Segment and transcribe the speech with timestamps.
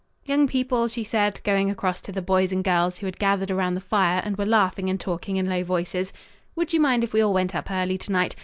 [0.25, 3.75] "Young people," she said, going across to the boys and girls, who had gathered around
[3.75, 6.11] the fire and were laughing and talking in low voices,
[6.55, 8.35] "would you mind if we all went up early to night?